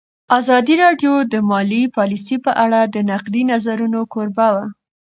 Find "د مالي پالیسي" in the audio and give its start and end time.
1.33-2.37